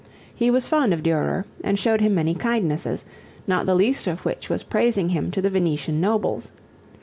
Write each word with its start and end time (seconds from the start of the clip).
He 0.33 0.49
was 0.49 0.67
fond 0.67 0.95
of 0.95 1.03
Durer 1.03 1.45
and 1.63 1.77
showed 1.77 2.01
him 2.01 2.15
many 2.15 2.33
kindnesses, 2.33 3.05
not 3.45 3.67
the 3.67 3.75
least 3.75 4.07
of 4.07 4.25
which 4.25 4.49
was 4.49 4.63
praising 4.63 5.09
him 5.09 5.29
to 5.29 5.43
the 5.43 5.49
Venetian 5.51 6.01
nobles. 6.01 6.49